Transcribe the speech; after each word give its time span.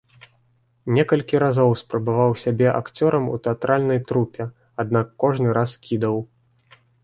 Некалькі 0.95 1.41
разоў 1.43 1.75
спрабаваў 1.81 2.33
сябе 2.45 2.67
акцёрам 2.79 3.29
у 3.35 3.37
тэатральнай 3.45 3.99
трупе, 4.13 4.51
аднак 4.85 5.15
кожны 5.25 5.49
раз 5.63 5.81
кідаў. 5.89 6.15